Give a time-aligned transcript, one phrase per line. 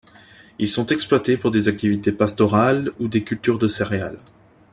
[0.57, 4.17] Ils sont exploités pour des activités pastorales ou des cultures de céréales.